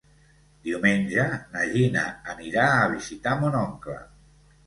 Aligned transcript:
Diumenge 0.67 1.25
na 1.55 1.65
Gina 1.73 2.05
anirà 2.35 2.65
a 2.77 2.89
visitar 2.95 3.35
mon 3.43 3.59
oncle. 3.63 4.01